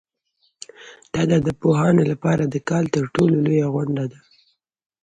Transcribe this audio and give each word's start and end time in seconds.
دا 1.13 1.21
د 1.29 1.31
ادبپوهانو 1.39 2.01
لپاره 2.11 2.43
د 2.45 2.55
کال 2.69 2.85
تر 2.95 3.03
ټولو 3.15 3.35
لویه 3.45 3.67
غونډه 3.73 4.05
ده. 4.11 4.19